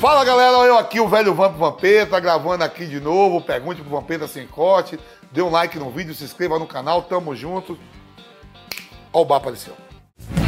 Fala 0.00 0.24
galera, 0.24 0.56
eu 0.66 0.78
aqui, 0.78 0.98
o 0.98 1.06
velho 1.06 1.34
Vamp 1.34 1.58
Vampeta, 1.58 2.18
gravando 2.18 2.64
aqui 2.64 2.86
de 2.86 2.98
novo. 2.98 3.42
Pergunte 3.42 3.82
pro 3.82 3.90
Vampeta 3.90 4.26
sem 4.26 4.46
corte. 4.46 4.98
Dê 5.30 5.42
um 5.42 5.50
like 5.50 5.78
no 5.78 5.90
vídeo, 5.90 6.14
se 6.14 6.24
inscreva 6.24 6.58
no 6.58 6.66
canal, 6.66 7.02
tamo 7.02 7.36
junto. 7.36 7.78
Ó, 9.12 9.20
o 9.20 9.24
bar 9.26 9.36
apareceu. 9.36 9.74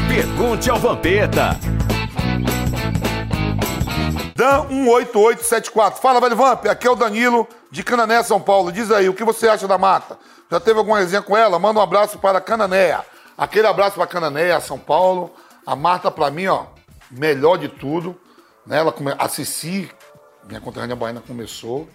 Pergunte 0.08 0.70
ao 0.70 0.78
Vampeta. 0.78 1.50
Dan 4.34 4.68
18874. 4.70 6.00
Fala, 6.00 6.18
velho 6.18 6.34
Vamp. 6.34 6.64
Aqui 6.64 6.86
é 6.88 6.90
o 6.90 6.96
Danilo 6.96 7.46
de 7.70 7.84
Canané, 7.84 8.22
São 8.22 8.40
Paulo. 8.40 8.72
Diz 8.72 8.90
aí, 8.90 9.06
o 9.06 9.14
que 9.14 9.22
você 9.22 9.50
acha 9.50 9.68
da 9.68 9.76
mata? 9.76 10.18
Já 10.50 10.60
teve 10.60 10.78
alguma 10.78 10.98
resenha 10.98 11.20
com 11.20 11.36
ela? 11.36 11.58
Manda 11.58 11.78
um 11.78 11.82
abraço 11.82 12.18
para 12.18 12.40
Cananéia. 12.40 13.04
Aquele 13.36 13.66
abraço 13.66 13.96
para 13.96 14.06
Cananéia, 14.06 14.58
São 14.60 14.78
Paulo. 14.78 15.30
A 15.66 15.76
Marta, 15.76 16.10
pra 16.10 16.30
mim, 16.30 16.46
ó, 16.46 16.64
melhor 17.10 17.58
de 17.58 17.68
tudo. 17.68 18.18
Né? 18.66 18.78
Ela 18.78 18.92
come... 18.92 19.14
A 19.18 19.28
Cici, 19.28 19.90
minha 20.46 20.60
conterrânea 20.60 20.96
baiana, 20.96 21.20
começou. 21.20 21.88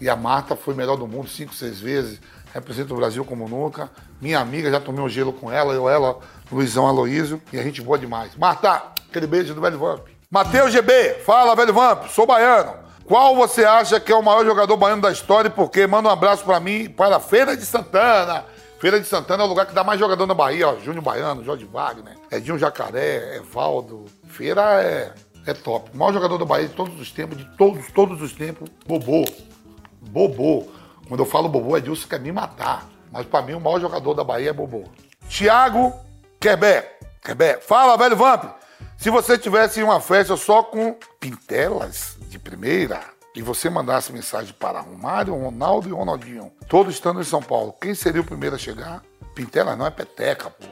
E 0.00 0.08
a 0.08 0.14
Marta 0.16 0.54
foi 0.54 0.74
melhor 0.74 0.96
do 0.96 1.06
mundo 1.06 1.28
cinco, 1.28 1.54
seis 1.54 1.80
vezes. 1.80 2.20
Representa 2.52 2.94
o 2.94 2.96
Brasil 2.96 3.24
como 3.24 3.48
nunca. 3.48 3.90
Minha 4.20 4.40
amiga, 4.40 4.70
já 4.70 4.80
tomei 4.80 5.02
um 5.02 5.08
gelo 5.08 5.32
com 5.32 5.50
ela, 5.50 5.74
eu, 5.74 5.88
ela, 5.88 6.18
Luizão 6.50 6.86
Aloísio. 6.86 7.42
E 7.52 7.58
a 7.58 7.62
gente 7.62 7.82
boa 7.82 7.98
demais. 7.98 8.36
Marta, 8.36 8.82
aquele 9.08 9.26
beijo 9.26 9.54
do 9.54 9.60
velho 9.60 9.78
Vamp. 9.78 10.06
Matheus 10.30 10.72
GB, 10.72 11.14
fala, 11.24 11.54
velho 11.54 11.72
Vamp, 11.72 12.06
sou 12.08 12.26
baiano. 12.26 12.74
Qual 13.04 13.34
você 13.34 13.64
acha 13.64 13.98
que 13.98 14.12
é 14.12 14.14
o 14.14 14.22
maior 14.22 14.44
jogador 14.44 14.76
baiano 14.76 15.00
da 15.00 15.10
história 15.10 15.48
e 15.48 15.50
por 15.50 15.70
quê? 15.70 15.86
Manda 15.86 16.10
um 16.10 16.12
abraço 16.12 16.44
para 16.44 16.60
mim, 16.60 16.90
para 16.90 17.16
a 17.16 17.20
Feira 17.20 17.56
de 17.56 17.64
Santana. 17.64 18.44
Feira 18.78 19.00
de 19.00 19.06
Santana 19.06 19.42
é 19.42 19.46
o 19.46 19.48
lugar 19.48 19.66
que 19.66 19.74
dá 19.74 19.82
mais 19.82 19.98
jogador 19.98 20.26
na 20.26 20.34
Bahia, 20.34 20.68
ó. 20.68 20.76
Júnior 20.76 21.02
Baiano, 21.02 21.42
Jorge 21.42 21.64
Wagner, 21.64 22.16
Edinho 22.30 22.58
Jacaré, 22.58 23.36
Evaldo. 23.36 24.04
Feira 24.28 24.82
é, 24.82 25.12
é 25.50 25.54
top. 25.54 25.90
O 25.92 25.96
maior 25.96 26.12
jogador 26.12 26.38
da 26.38 26.44
Bahia 26.44 26.68
de 26.68 26.74
todos 26.74 27.00
os 27.00 27.10
tempos, 27.10 27.38
de 27.38 27.44
todos, 27.56 27.90
todos 27.92 28.22
os 28.22 28.32
tempos, 28.32 28.68
Bobô. 28.86 29.24
Bobô. 30.00 30.68
Quando 31.08 31.20
eu 31.20 31.26
falo 31.26 31.48
Bobô, 31.48 31.76
é 31.76 31.80
Dilson 31.80 32.08
quer 32.08 32.20
me 32.20 32.32
matar. 32.32 32.88
Mas 33.10 33.26
para 33.26 33.42
mim, 33.42 33.54
o 33.54 33.60
maior 33.60 33.80
jogador 33.80 34.14
da 34.14 34.24
Bahia 34.24 34.50
é 34.50 34.52
Bobô. 34.52 34.84
Thiago 35.28 35.92
Quebé. 36.40 36.98
Quebé. 37.22 37.58
Fala, 37.60 37.96
velho 37.96 38.16
Vamp. 38.16 38.44
Se 38.96 39.10
você 39.10 39.36
tivesse 39.36 39.82
uma 39.82 40.00
festa 40.00 40.36
só 40.36 40.62
com 40.62 40.96
pintelas 41.20 42.16
de 42.28 42.38
primeira 42.38 43.00
e 43.34 43.42
você 43.42 43.68
mandasse 43.68 44.12
mensagem 44.12 44.54
para 44.58 44.80
Romário, 44.80 45.34
Ronaldo 45.34 45.88
e 45.88 45.92
Ronaldinho, 45.92 46.52
todos 46.68 46.94
estando 46.94 47.20
em 47.20 47.24
São 47.24 47.42
Paulo, 47.42 47.74
quem 47.80 47.94
seria 47.94 48.20
o 48.20 48.24
primeiro 48.24 48.56
a 48.56 48.58
chegar? 48.58 49.02
Pintelas 49.34 49.78
não 49.78 49.86
é 49.86 49.90
peteca, 49.90 50.50
pô. 50.50 50.66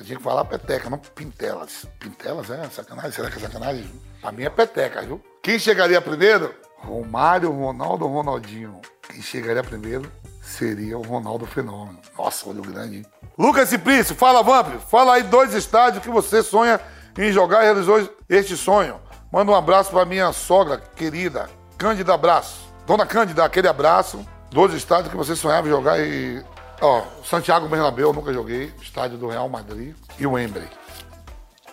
Você 0.00 0.04
tinha 0.06 0.16
que 0.16 0.24
falar 0.24 0.46
peteca, 0.46 0.88
não 0.88 0.96
pintelas. 0.96 1.84
Pintelas 1.98 2.48
é 2.48 2.64
sacanagem? 2.70 3.12
Será 3.12 3.30
que 3.30 3.36
é 3.36 3.40
sacanagem? 3.42 3.84
Pra 4.22 4.32
mim 4.32 4.44
é 4.44 4.48
peteca, 4.48 5.02
viu? 5.02 5.22
Quem 5.42 5.58
chegaria 5.58 6.00
primeiro? 6.00 6.54
Romário, 6.78 7.52
Ronaldo 7.52 8.06
ou 8.06 8.10
Ronaldinho? 8.10 8.80
Quem 9.02 9.20
chegaria 9.20 9.62
primeiro 9.62 10.10
seria 10.40 10.96
o 10.96 11.02
Ronaldo 11.02 11.44
Fenômeno. 11.44 11.98
Nossa, 12.16 12.48
olho 12.48 12.62
grande, 12.62 12.96
hein? 12.96 13.06
Lucas 13.36 13.68
Ciplício, 13.68 14.14
fala, 14.14 14.42
Vamp. 14.42 14.80
Fala 14.88 15.16
aí 15.16 15.22
dois 15.22 15.52
estádios 15.52 16.02
que 16.02 16.08
você 16.08 16.42
sonha 16.42 16.80
em 17.18 17.30
jogar 17.30 17.60
e 17.60 17.64
realizou 17.64 18.08
este 18.26 18.56
sonho. 18.56 18.98
Manda 19.30 19.52
um 19.52 19.54
abraço 19.54 19.90
para 19.90 20.06
minha 20.06 20.32
sogra 20.32 20.78
querida, 20.96 21.50
Cândida 21.76 22.14
Abraço. 22.14 22.72
Dona 22.86 23.04
Cândida, 23.04 23.44
aquele 23.44 23.68
abraço. 23.68 24.26
Dois 24.50 24.72
estádios 24.72 25.10
que 25.10 25.16
você 25.16 25.36
sonhava 25.36 25.68
em 25.68 25.70
jogar 25.70 26.00
e. 26.00 26.42
Ó, 26.80 27.02
Santiago 27.24 27.68
Bernabéu 27.68 28.08
eu 28.08 28.12
nunca 28.12 28.32
joguei, 28.32 28.72
estádio 28.80 29.18
do 29.18 29.28
Real 29.28 29.48
Madrid 29.48 29.94
e 30.18 30.26
o 30.26 30.32
Wembley. 30.32 30.66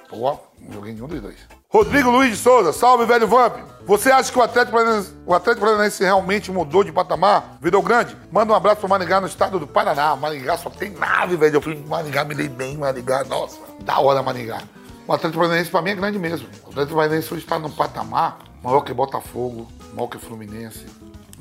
Pô, 0.09 0.38
não 0.59 0.73
joguei 0.73 0.94
nenhum 0.94 1.08
dos 1.08 1.22
dois. 1.22 1.38
Rodrigo 1.69 2.09
Luiz 2.09 2.31
de 2.31 2.38
Souza, 2.38 2.72
salve, 2.73 3.05
velho 3.05 3.28
Vamp. 3.28 3.58
Você 3.85 4.09
acha 4.11 4.31
que 4.31 4.39
o 4.39 4.41
Atlético 4.41 4.78
o 5.25 5.33
Atlético 5.33 5.66
Paranaense 5.66 6.03
realmente 6.03 6.52
mudou 6.52 6.83
de 6.83 6.91
patamar? 6.91 7.58
Virou 7.61 7.81
grande? 7.81 8.17
Manda 8.31 8.52
um 8.52 8.55
abraço 8.55 8.80
pro 8.80 8.89
Maringá 8.89 9.19
no 9.19 9.28
estado 9.28 9.59
do 9.59 9.67
Paraná. 9.67 10.16
Maringá 10.16 10.58
só 10.58 10.69
tem 10.69 10.91
nave, 10.91 11.35
velho. 11.35 11.55
Eu 11.55 11.61
fui 11.61 11.75
Maringá, 11.88 12.23
me 12.23 12.35
dei 12.35 12.47
bem, 12.47 12.78
Maringá. 12.78 13.23
Nossa, 13.25 13.59
da 13.84 14.00
hora 14.00 14.23
Maringá. 14.23 14.62
O 15.06 15.13
Atlético 15.13 15.41
Paranaense 15.41 15.69
pra 15.69 15.81
mim 15.81 15.91
é 15.91 15.96
grande 15.96 16.19
mesmo. 16.19 16.47
O 16.66 16.69
Atlético 16.69 16.96
Paranaense 16.96 17.34
hoje 17.34 17.44
está 17.44 17.59
num 17.59 17.69
patamar 17.69 18.40
maior 18.63 18.81
que 18.81 18.94
Botafogo, 18.94 19.67
maior 19.94 20.07
que 20.07 20.17
Fluminense, 20.17 20.85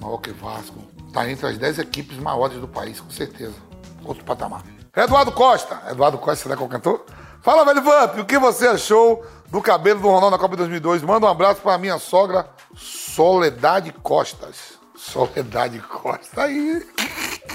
maior 0.00 0.18
que 0.18 0.30
Vasco. 0.32 0.95
Tá 1.16 1.30
entre 1.30 1.46
as 1.46 1.56
10 1.56 1.78
equipes 1.78 2.18
maiores 2.18 2.60
do 2.60 2.68
país, 2.68 3.00
com 3.00 3.08
certeza. 3.08 3.54
Outro 4.04 4.22
patamar. 4.22 4.62
Eduardo 4.94 5.32
Costa. 5.32 5.80
Eduardo 5.90 6.18
Costa, 6.18 6.42
será 6.42 6.54
que 6.54 6.62
é 6.62 6.66
o 6.66 6.68
cantor? 6.68 7.06
Fala, 7.40 7.64
velho 7.64 7.82
Vamp, 7.82 8.18
o 8.18 8.24
que 8.26 8.38
você 8.38 8.68
achou 8.68 9.24
do 9.48 9.62
cabelo 9.62 9.98
do 9.98 10.08
Ronaldo 10.08 10.32
na 10.32 10.38
Copa 10.38 10.58
2002? 10.58 11.00
Manda 11.00 11.24
um 11.24 11.30
abraço 11.30 11.62
pra 11.62 11.78
minha 11.78 11.98
sogra, 11.98 12.46
Soledade 12.76 13.92
Costas. 13.92 14.74
Soledade 14.94 15.78
Costa. 15.78 16.42
Aí. 16.42 16.86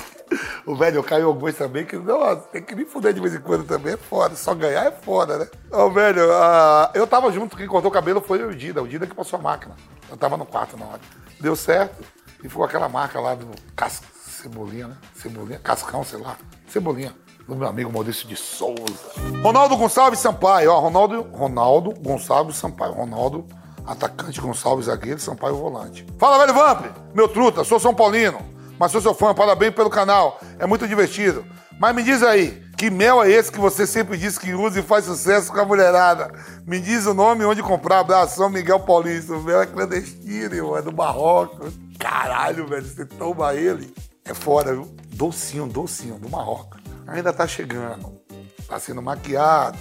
O 0.65 0.75
velho, 0.75 1.03
caio 1.03 1.27
alguns 1.27 1.55
também, 1.55 1.85
que 1.85 1.97
não, 1.97 2.37
tem 2.37 2.63
que 2.63 2.73
me 2.73 2.85
fuder 2.85 3.11
de 3.13 3.19
vez 3.19 3.35
em 3.35 3.41
quando 3.41 3.65
também, 3.65 3.95
é 3.95 3.97
foda. 3.97 4.33
Só 4.35 4.55
ganhar 4.55 4.85
é 4.85 4.91
foda, 4.91 5.37
né? 5.37 5.49
Ô, 5.69 5.89
velho, 5.89 6.29
uh, 6.29 6.89
eu 6.93 7.05
tava 7.05 7.29
junto, 7.33 7.57
quem 7.57 7.67
cortou 7.67 7.91
o 7.91 7.93
cabelo 7.93 8.21
foi 8.21 8.41
o 8.41 8.55
Dida, 8.55 8.81
o 8.81 8.87
Dida 8.87 9.05
que 9.05 9.13
passou 9.13 9.37
a 9.37 9.41
máquina. 9.41 9.75
Eu 10.09 10.15
tava 10.15 10.37
no 10.37 10.45
quarto 10.45 10.77
na 10.77 10.85
hora. 10.85 11.01
Deu 11.41 11.53
certo 11.53 12.01
e 12.43 12.49
ficou 12.49 12.63
aquela 12.63 12.89
marca 12.89 13.19
lá 13.19 13.35
do 13.35 13.47
cas... 13.75 14.01
Cebolinha, 14.41 14.87
né? 14.87 14.97
Cebolinha, 15.13 15.59
Cascão, 15.59 16.03
sei 16.03 16.17
lá. 16.17 16.35
Cebolinha 16.67 17.13
do 17.47 17.55
meu 17.55 17.67
amigo 17.67 17.91
Maurício 17.91 18.27
de 18.27 18.35
Souza. 18.35 19.11
Ronaldo 19.43 19.77
Gonçalves 19.77 20.19
Sampaio, 20.19 20.71
ó, 20.71 20.79
Ronaldo, 20.79 21.21
Ronaldo 21.31 21.93
Gonçalves 21.99 22.55
Sampaio, 22.55 22.93
Ronaldo, 22.93 23.45
atacante 23.85 24.41
Gonçalves 24.41 24.85
zagueiro, 24.85 25.19
Sampaio 25.19 25.55
volante. 25.55 26.05
Fala, 26.17 26.39
velho 26.39 26.53
Vamp, 26.53 26.85
meu 27.13 27.27
truta, 27.27 27.63
sou 27.63 27.79
São 27.79 27.93
Paulino, 27.93 28.39
mas 28.79 28.91
sou 28.91 29.01
seu 29.01 29.13
fã, 29.13 29.33
parabéns 29.33 29.75
pelo 29.75 29.89
canal, 29.89 30.39
é 30.57 30.65
muito 30.65 30.87
divertido. 30.87 31.45
Mas 31.79 31.95
me 31.95 32.01
diz 32.03 32.23
aí, 32.23 32.63
que 32.81 32.89
mel 32.89 33.21
é 33.21 33.29
esse 33.29 33.51
que 33.51 33.59
você 33.59 33.85
sempre 33.85 34.17
diz 34.17 34.39
que 34.39 34.55
usa 34.55 34.79
e 34.79 34.81
faz 34.81 35.05
sucesso 35.05 35.51
com 35.51 35.59
a 35.59 35.65
mulherada? 35.65 36.31
Me 36.65 36.79
diz 36.79 37.05
o 37.05 37.13
nome 37.13 37.43
e 37.43 37.45
onde 37.45 37.61
comprar. 37.61 37.99
Abraço, 37.99 38.37
São 38.37 38.49
Miguel 38.49 38.79
Paulista. 38.79 39.33
O 39.33 39.43
mel 39.43 39.61
é 39.61 39.67
clandestino, 39.67 40.75
é 40.75 40.81
do 40.81 40.91
Marrocos. 40.91 41.75
Caralho, 41.99 42.65
velho, 42.65 42.83
você 42.83 43.05
toma 43.05 43.53
ele. 43.53 43.93
É 44.25 44.33
foda, 44.33 44.73
viu? 44.73 44.89
Docinho, 45.13 45.67
docinho, 45.67 46.15
do 46.15 46.27
Marrocos 46.27 46.81
ainda 47.05 47.29
está 47.29 47.47
chegando, 47.47 48.19
está 48.57 48.79
sendo 48.79 48.99
maquiado, 48.99 49.77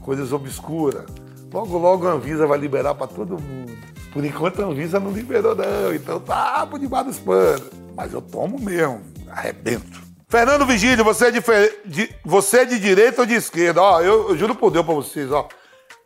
coisas 0.00 0.32
obscuras. 0.32 1.04
Logo, 1.52 1.78
logo 1.78 2.08
a 2.08 2.12
Anvisa 2.12 2.44
vai 2.44 2.58
liberar 2.58 2.96
para 2.96 3.06
todo 3.06 3.40
mundo. 3.40 3.72
Por 4.12 4.24
enquanto 4.24 4.62
a 4.62 4.66
Anvisa 4.66 4.98
não 4.98 5.12
liberou, 5.12 5.54
não, 5.54 5.94
então 5.94 6.18
tá 6.18 6.66
por 6.66 6.80
debaixo 6.80 7.10
dos 7.10 7.18
panos. 7.20 7.70
Mas 7.94 8.12
eu 8.12 8.20
tomo 8.20 8.58
mesmo, 8.58 9.00
arrebento. 9.30 10.11
Fernando 10.32 10.64
Vigílio, 10.64 11.04
você 11.04 11.26
é 11.26 11.30
de, 11.30 11.42
de, 11.84 12.16
você 12.24 12.60
é 12.60 12.64
de 12.64 12.80
direita 12.80 13.20
ou 13.20 13.26
de 13.26 13.34
esquerda? 13.34 13.82
Ó, 13.82 14.00
eu, 14.00 14.30
eu 14.30 14.36
juro 14.38 14.54
por 14.54 14.70
Deus 14.70 14.82
para 14.82 14.94
vocês, 14.94 15.30
ó. 15.30 15.46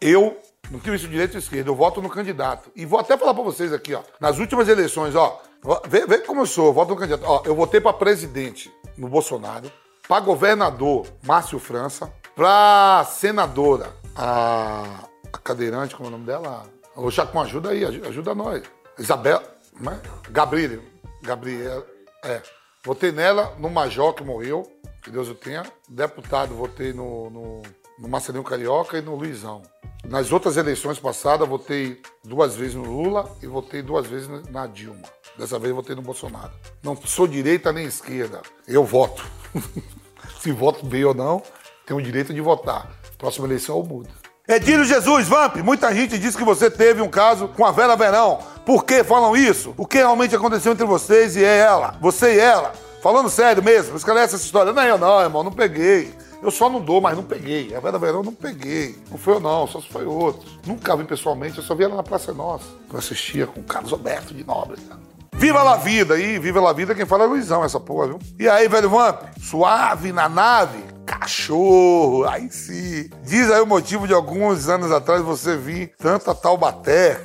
Eu 0.01 0.37
não 0.69 0.81
tenho 0.81 0.97
isso 0.97 1.07
direita 1.07 1.35
ou 1.35 1.39
esquerda, 1.39 1.71
eu 1.71 1.77
voto 1.77 2.03
no 2.03 2.11
candidato. 2.11 2.69
E 2.75 2.85
vou 2.85 2.99
até 2.99 3.17
falar 3.17 3.33
para 3.33 3.45
vocês 3.45 3.73
aqui, 3.73 3.95
ó. 3.95 4.03
Nas 4.19 4.41
últimas 4.41 4.67
eleições, 4.67 5.15
ó, 5.15 5.41
vê, 5.87 6.05
vê 6.09 6.19
como 6.19 6.41
eu 6.41 6.47
sou, 6.47 6.67
eu 6.67 6.73
voto 6.73 6.89
no 6.89 6.97
candidato. 6.97 7.23
Ó, 7.25 7.43
eu 7.45 7.55
votei 7.55 7.81
para 7.81 7.93
presidente 7.93 8.69
no 8.99 9.07
Bolsonaro 9.07 9.71
para 10.09 10.21
governador, 10.21 11.07
Márcio 11.23 11.61
França, 11.61 12.13
para 12.35 13.05
senadora, 13.09 13.93
a, 14.17 15.05
a, 15.33 15.39
cadeirante, 15.39 15.95
como 15.95 16.09
é 16.09 16.09
o 16.09 16.13
nome 16.13 16.27
dela? 16.27 16.67
Ô, 16.97 17.09
Chacon, 17.13 17.43
ajuda 17.43 17.71
aí, 17.71 17.85
ajuda 17.85 18.35
nós. 18.35 18.65
Isabel, 18.99 19.41
é? 19.41 20.31
Gabriel, 20.31 20.81
Gabriel, 21.23 21.87
é. 22.25 22.43
Votei 22.87 23.11
nela, 23.11 23.53
no 23.59 23.69
Major, 23.69 24.15
que 24.15 24.23
morreu, 24.23 24.63
que 25.03 25.11
Deus 25.11 25.29
o 25.29 25.35
tenha. 25.35 25.65
Deputado, 25.89 26.55
votei 26.55 26.93
no, 26.93 27.29
no, 27.29 27.63
no 27.99 28.09
Marcelinho 28.09 28.45
Carioca 28.45 28.97
e 28.97 29.03
no 29.03 29.17
Luizão. 29.17 29.61
Nas 30.05 30.31
outras 30.31 30.57
eleições 30.57 30.97
passadas, 30.97 31.49
votei 31.49 32.01
duas 32.23 32.55
vezes 32.55 32.77
no 32.77 32.85
Lula 32.85 33.29
e 33.43 33.47
votei 33.49 33.83
duas 33.83 34.07
vezes 34.07 34.29
na 34.53 34.69
Dilma. 34.69 35.03
Dessa 35.37 35.59
vez 35.59 35.75
votei 35.75 35.97
no 35.97 36.01
Bolsonaro. 36.01 36.53
Não 36.81 36.95
sou 36.95 37.27
direita 37.27 37.73
nem 37.73 37.87
esquerda. 37.87 38.41
Eu 38.69 38.85
voto. 38.85 39.27
Se 40.39 40.53
voto 40.53 40.87
bem 40.87 41.05
ou 41.05 41.13
não, 41.13 41.43
tenho 41.85 41.99
o 41.99 42.03
direito 42.03 42.33
de 42.33 42.41
votar. 42.41 42.89
Próxima 43.19 43.49
eleição 43.49 43.79
eu 43.79 43.83
mudo. 43.83 44.11
Edílio 44.47 44.85
Jesus, 44.85 45.27
Vamp, 45.27 45.57
muita 45.57 45.93
gente 45.93 46.17
diz 46.21 46.37
que 46.37 46.45
você 46.45 46.71
teve 46.71 47.03
um 47.03 47.09
caso 47.09 47.49
com 47.49 47.65
a 47.65 47.73
Vera 47.73 47.97
Verão. 47.97 48.39
Por 48.67 48.85
que 48.85 49.05
falam 49.05 49.37
isso? 49.37 49.73
O 49.77 49.87
que 49.87 49.99
realmente 49.99 50.35
aconteceu 50.35 50.73
entre 50.73 50.85
vocês 50.85 51.37
e 51.37 51.45
ela? 51.45 51.97
Você 52.01 52.35
e 52.35 52.41
ela? 52.41 52.73
Falando 53.01 53.31
sério 53.31 53.63
mesmo, 53.63 53.97
esclarece 53.97 54.35
essa 54.35 54.45
história. 54.45 54.73
Não, 54.73 54.83
eu 54.83 54.99
não, 54.99 55.21
irmão, 55.21 55.45
não 55.45 55.53
peguei. 55.53 56.13
Eu 56.43 56.51
só 56.51 56.69
não 56.69 56.81
dou, 56.81 57.01
mas 57.01 57.17
não 57.17 57.23
peguei. 57.23 57.73
A 57.77 57.79
Vera 57.79 57.97
Verão 57.97 58.25
não 58.25 58.33
peguei. 58.33 58.99
Não 59.09 59.17
foi 59.17 59.35
eu 59.35 59.41
não, 59.41 59.69
só 59.69 59.81
se 59.81 59.89
foi 59.89 60.05
outro. 60.05 60.51
Nunca 60.67 60.97
vi 60.97 61.05
pessoalmente, 61.05 61.59
eu 61.59 61.63
só 61.63 61.77
vi 61.77 61.85
ela 61.85 61.95
na 61.95 62.03
Praça 62.03 62.33
Nossa. 62.33 62.65
Eu 62.93 62.99
assistia 62.99 63.47
com 63.47 63.61
o 63.61 63.63
Carlos 63.63 63.93
Alberto 63.93 64.35
de 64.35 64.43
Nobre. 64.43 64.81
Cara. 64.81 65.01
Viva 65.37 65.63
la 65.63 65.77
vida 65.77 66.15
aí, 66.15 66.39
viva 66.41 66.61
la 66.61 66.73
vida, 66.73 66.93
quem 66.93 67.07
fala 67.07 67.23
é 67.25 67.27
Luizão, 67.29 67.63
essa 67.63 67.79
porra, 67.79 68.09
viu? 68.09 68.19
E 68.37 68.49
aí, 68.49 68.67
velho 68.67 68.91
Vamp, 68.91 69.23
suave 69.41 70.11
na 70.11 70.29
nave? 70.29 70.83
Cachorro, 71.05 72.25
aí 72.25 72.51
sim. 72.51 73.09
Diz 73.23 73.49
aí 73.49 73.61
o 73.61 73.67
motivo 73.67 74.09
de 74.09 74.15
alguns 74.15 74.69
anos 74.69 74.91
atrás 74.91 75.23
você 75.23 75.57
vir 75.57 75.93
tanto 75.99 76.31
a 76.31 76.35
Taubaté. 76.35 77.21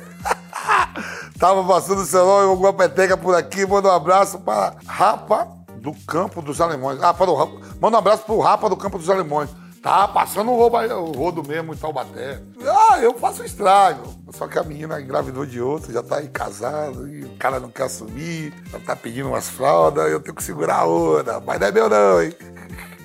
Tava 1.42 1.64
passando 1.64 2.02
o 2.02 2.06
celular 2.06 2.44
e 2.44 2.46
alguma 2.46 2.72
peteca 2.72 3.16
por 3.16 3.34
aqui. 3.34 3.66
Manda 3.66 3.88
um 3.88 3.96
abraço 3.96 4.38
para 4.38 4.76
Rapa 4.86 5.48
do 5.78 5.92
Campo 6.06 6.40
dos 6.40 6.60
Alemães. 6.60 7.02
Ah, 7.02 7.12
para 7.12 7.28
o. 7.28 7.60
Manda 7.80 7.96
um 7.96 7.98
abraço 7.98 8.22
pro 8.22 8.38
Rapa 8.38 8.68
do 8.70 8.76
Campo 8.76 8.96
dos 8.96 9.10
Alemães. 9.10 9.50
Tá 9.82 10.06
passando 10.06 10.52
o 10.52 11.10
rodo, 11.10 11.40
o 11.40 11.48
mesmo 11.48 11.74
em 11.74 11.76
Taubaté. 11.76 12.40
Ah, 12.64 13.00
eu 13.00 13.18
faço 13.18 13.42
estrago. 13.42 14.14
Só 14.30 14.46
que 14.46 14.56
a 14.56 14.62
menina 14.62 15.00
engravidou 15.00 15.44
de 15.44 15.60
outro, 15.60 15.92
já 15.92 16.00
tá 16.00 16.18
aí 16.18 16.28
casado, 16.28 17.08
e 17.08 17.24
o 17.24 17.36
cara 17.38 17.58
não 17.58 17.70
quer 17.70 17.86
assumir, 17.86 18.54
já 18.70 18.78
tá 18.78 18.94
pedindo 18.94 19.28
umas 19.28 19.48
fraldas, 19.48 20.12
eu 20.12 20.20
tenho 20.20 20.36
que 20.36 20.44
segurar 20.44 20.76
a 20.76 20.86
onda. 20.86 21.40
Mas 21.40 21.58
não 21.58 21.66
é 21.66 21.72
meu 21.72 21.88
não, 21.88 22.22
hein? 22.22 22.36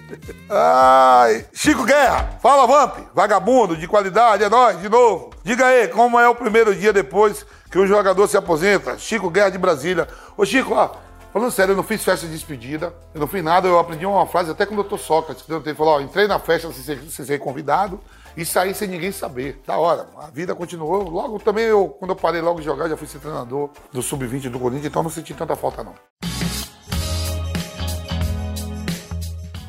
Ai, 0.47 1.43
Chico 1.51 1.83
Guerra, 1.85 2.37
fala 2.39 2.67
Vamp, 2.67 2.99
vagabundo 3.15 3.75
de 3.75 3.87
qualidade, 3.87 4.43
é 4.43 4.49
nóis, 4.49 4.79
de 4.79 4.87
novo. 4.87 5.31
Diga 5.43 5.65
aí, 5.65 5.87
como 5.87 6.19
é 6.19 6.29
o 6.29 6.35
primeiro 6.35 6.75
dia 6.75 6.93
depois 6.93 7.43
que 7.69 7.77
o 7.77 7.85
jogador 7.85 8.27
se 8.27 8.37
aposenta? 8.37 8.97
Chico 8.97 9.29
Guerra 9.29 9.49
de 9.49 9.57
Brasília. 9.57 10.07
Ô 10.37 10.45
Chico, 10.45 10.73
ó, 10.73 10.91
falando 11.33 11.51
sério, 11.51 11.73
eu 11.73 11.75
não 11.75 11.83
fiz 11.83 12.03
festa 12.03 12.25
de 12.25 12.33
despedida, 12.33 12.93
eu 13.13 13.19
não 13.19 13.27
fiz 13.27 13.43
nada, 13.43 13.67
eu 13.67 13.77
aprendi 13.77 14.05
uma 14.05 14.25
frase 14.25 14.51
até 14.51 14.65
com 14.65 14.75
o 14.75 14.83
Dr. 14.83 14.97
Sócrates, 14.97 15.43
que 15.43 15.51
ele 15.51 15.75
falou, 15.75 15.95
ó, 15.95 16.01
entrei 16.01 16.27
na 16.27 16.39
festa 16.39 16.71
sem 16.71 16.83
ser, 16.83 17.01
sem 17.09 17.25
ser 17.25 17.39
convidado 17.39 17.99
e 18.35 18.45
saí 18.45 18.73
sem 18.73 18.87
ninguém 18.87 19.11
saber. 19.11 19.61
Da 19.65 19.77
hora, 19.77 20.07
a 20.17 20.27
vida 20.29 20.55
continuou. 20.55 21.09
Logo 21.09 21.39
também, 21.39 21.65
eu, 21.65 21.89
quando 21.89 22.11
eu 22.11 22.15
parei 22.15 22.41
logo 22.41 22.59
de 22.59 22.65
jogar, 22.65 22.87
já 22.87 22.95
fui 22.95 23.07
ser 23.07 23.19
treinador 23.19 23.69
do 23.91 24.01
Sub-20 24.01 24.49
do 24.49 24.59
Corinthians, 24.59 24.85
então 24.85 25.03
não 25.03 25.09
senti 25.09 25.33
tanta 25.33 25.55
falta 25.55 25.83
não. 25.83 25.95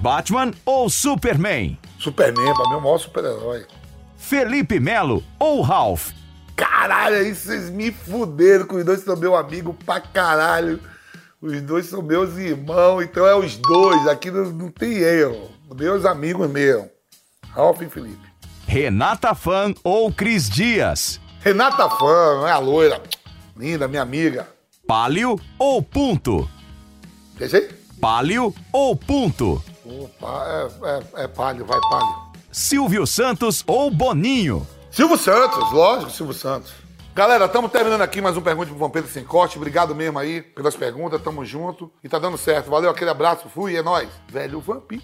Batman 0.00 0.52
ou 0.64 0.88
Superman? 0.88 1.76
Superman, 1.98 2.54
pra 2.54 2.68
mim 2.68 2.74
é 2.74 2.76
o 2.76 2.80
maior 2.80 2.98
super-herói. 2.98 3.66
Felipe 4.16 4.78
Melo 4.78 5.24
ou 5.38 5.60
Ralph? 5.60 6.12
Caralho, 6.58 7.14
aí 7.14 7.32
vocês 7.32 7.70
me 7.70 7.92
fuderam, 7.92 8.66
que 8.66 8.74
os 8.74 8.84
dois 8.84 9.00
são 9.04 9.16
meu 9.16 9.36
amigo 9.36 9.72
pra 9.86 10.00
caralho. 10.00 10.80
Os 11.40 11.62
dois 11.62 11.86
são 11.86 12.02
meus 12.02 12.36
irmãos, 12.36 13.02
então 13.02 13.24
é 13.24 13.34
os 13.36 13.56
dois. 13.56 14.08
Aqui 14.08 14.28
não, 14.28 14.44
não 14.46 14.68
tem 14.68 14.94
erro. 14.98 15.52
Meus 15.78 16.04
amigos 16.04 16.50
mesmo. 16.50 16.90
Ralph 17.50 17.80
e 17.82 17.88
Felipe. 17.88 18.26
Renata 18.66 19.36
Fã 19.36 19.72
ou 19.84 20.12
Cris 20.12 20.50
Dias? 20.50 21.20
Renata 21.40 21.88
Fã, 21.88 22.38
não 22.38 22.48
é 22.48 22.50
a 22.50 22.58
loira. 22.58 23.00
Linda, 23.56 23.86
minha 23.86 24.02
amiga. 24.02 24.48
Palio 24.84 25.38
ou 25.60 25.80
Punto? 25.80 26.50
Deixa 27.38 27.68
Palio 28.00 28.52
ou 28.72 28.96
Punto? 28.96 29.62
Opa, 29.84 30.44
é, 30.48 31.22
é, 31.22 31.24
é 31.24 31.28
palio, 31.28 31.64
vai 31.64 31.78
palio. 31.88 32.32
Silvio 32.50 33.06
Santos 33.06 33.62
ou 33.64 33.92
Boninho? 33.92 34.66
Silvio 34.90 35.18
Santos, 35.18 35.70
lógico, 35.72 36.10
Silvio 36.10 36.34
Santos. 36.34 36.72
Galera, 37.14 37.44
estamos 37.44 37.70
terminando 37.70 38.00
aqui 38.00 38.20
mais 38.20 38.36
um 38.36 38.40
Pergunte 38.40 38.70
pro 38.70 38.78
Vampiro 38.78 39.06
Sem 39.06 39.22
Corte. 39.22 39.56
Obrigado 39.56 39.94
mesmo 39.94 40.18
aí 40.18 40.40
pelas 40.40 40.74
perguntas, 40.74 41.20
tamo 41.20 41.44
junto. 41.44 41.90
E 42.02 42.08
tá 42.08 42.18
dando 42.18 42.38
certo. 42.38 42.70
Valeu, 42.70 42.90
aquele 42.90 43.10
abraço, 43.10 43.48
fui, 43.48 43.76
é 43.76 43.82
nóis. 43.82 44.08
Velho 44.28 44.60
Vampiro. 44.60 45.02